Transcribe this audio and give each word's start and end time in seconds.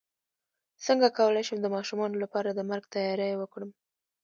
څنګه 0.85 1.07
کولی 1.17 1.43
شم 1.47 1.59
د 1.61 1.67
ماشومانو 1.75 2.21
لپاره 2.23 2.49
د 2.53 2.59
مرګ 2.69 2.83
تیاری 2.93 3.31
وکړم 3.37 3.69